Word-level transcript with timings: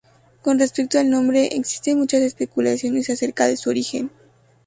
Con 0.41 0.57
respecto 0.57 0.97
al 0.97 1.11
nombre 1.11 1.55
existe 1.55 1.93
muchas 1.93 2.23
especulaciones 2.23 3.11
acerca 3.11 3.45
de 3.45 3.55
su 3.55 3.69
origen. 3.69 4.09